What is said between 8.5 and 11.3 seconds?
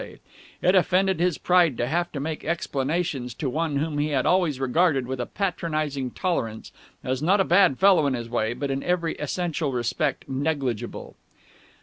but in every essential respect negligible.